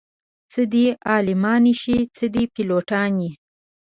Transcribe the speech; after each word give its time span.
څه 0.51 0.61
دې 0.73 0.85
عالمانې 1.09 1.73
شي 1.81 1.97
څه 2.15 2.25
دې 2.33 2.43
پيلوټانې 2.53 3.29